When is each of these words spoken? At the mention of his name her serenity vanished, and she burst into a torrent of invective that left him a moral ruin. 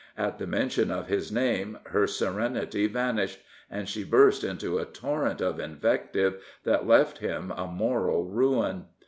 At 0.17 0.39
the 0.39 0.47
mention 0.47 0.89
of 0.89 1.05
his 1.09 1.31
name 1.31 1.77
her 1.91 2.07
serenity 2.07 2.87
vanished, 2.87 3.37
and 3.69 3.87
she 3.87 4.03
burst 4.03 4.43
into 4.43 4.79
a 4.79 4.85
torrent 4.85 5.41
of 5.41 5.59
invective 5.59 6.43
that 6.63 6.87
left 6.87 7.19
him 7.19 7.53
a 7.55 7.67
moral 7.67 8.25
ruin. 8.25 8.85